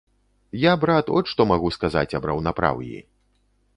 Я, 0.61 0.71
брат, 0.83 1.11
от 1.19 1.29
што 1.33 1.47
магу 1.51 1.71
сказаць 1.77 2.15
аб 2.21 2.29
раўнапраўі. 2.31 2.99